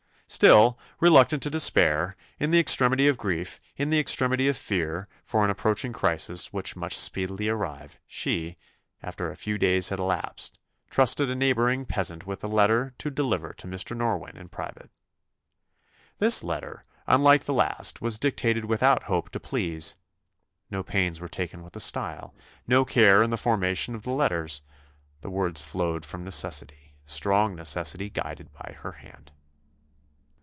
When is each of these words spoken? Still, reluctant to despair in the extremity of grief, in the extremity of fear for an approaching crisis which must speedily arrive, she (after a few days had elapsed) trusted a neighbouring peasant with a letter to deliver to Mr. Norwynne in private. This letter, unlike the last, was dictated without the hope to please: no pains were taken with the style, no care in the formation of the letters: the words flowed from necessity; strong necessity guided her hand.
Still, 0.33 0.79
reluctant 1.01 1.43
to 1.43 1.49
despair 1.49 2.15
in 2.39 2.51
the 2.51 2.59
extremity 2.59 3.09
of 3.09 3.17
grief, 3.17 3.59
in 3.75 3.89
the 3.89 3.99
extremity 3.99 4.47
of 4.47 4.55
fear 4.55 5.09
for 5.25 5.43
an 5.43 5.49
approaching 5.49 5.91
crisis 5.91 6.53
which 6.53 6.73
must 6.77 6.97
speedily 6.97 7.49
arrive, 7.49 7.99
she 8.07 8.55
(after 9.03 9.29
a 9.29 9.35
few 9.35 9.57
days 9.57 9.89
had 9.89 9.99
elapsed) 9.99 10.57
trusted 10.89 11.29
a 11.29 11.35
neighbouring 11.35 11.85
peasant 11.85 12.25
with 12.25 12.45
a 12.45 12.47
letter 12.47 12.93
to 12.97 13.11
deliver 13.11 13.51
to 13.55 13.67
Mr. 13.67 13.93
Norwynne 13.93 14.37
in 14.37 14.47
private. 14.47 14.89
This 16.19 16.45
letter, 16.45 16.85
unlike 17.07 17.43
the 17.43 17.53
last, 17.53 18.01
was 18.01 18.17
dictated 18.17 18.63
without 18.63 19.01
the 19.01 19.05
hope 19.07 19.31
to 19.31 19.39
please: 19.39 19.95
no 20.69 20.81
pains 20.81 21.19
were 21.19 21.27
taken 21.27 21.61
with 21.61 21.73
the 21.73 21.81
style, 21.81 22.33
no 22.65 22.85
care 22.85 23.21
in 23.21 23.31
the 23.31 23.37
formation 23.37 23.95
of 23.95 24.03
the 24.03 24.11
letters: 24.11 24.63
the 25.19 25.29
words 25.29 25.65
flowed 25.65 26.05
from 26.05 26.23
necessity; 26.23 26.93
strong 27.03 27.53
necessity 27.53 28.09
guided 28.09 28.49
her 28.77 28.93
hand. 28.93 29.33